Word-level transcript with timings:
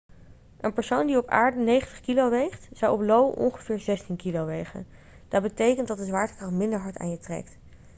een 0.59 0.73
persoon 0.73 1.07
die 1.07 1.17
op 1.17 1.27
aarde 1.27 1.59
90 1.59 1.99
kg 2.01 2.29
weegt 2.29 2.67
zou 2.73 2.91
op 2.93 3.01
io 3.01 3.19
ongeveer 3.21 3.79
16 3.79 4.15
kg 4.15 4.43
wegen 4.45 4.87
dat 5.27 5.41
betekent 5.41 5.87
dat 5.87 5.97
de 5.97 6.05
zwaartekracht 6.05 6.51
minder 6.51 6.79
hard 6.79 6.97
aan 6.97 7.09
je 7.09 7.19
trekt 7.19 7.57